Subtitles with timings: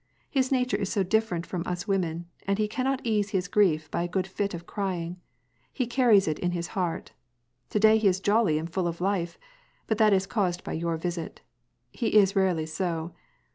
[0.31, 4.01] His nature is so different from us women, and he cannot ease his grief by
[4.01, 5.17] a good fit of crying.
[5.71, 7.11] He carries it in his heart
[7.69, 9.37] To day he is jolly and full of life;
[9.85, 11.41] but that is caused by your visit.
[11.91, 13.13] He is rarely so.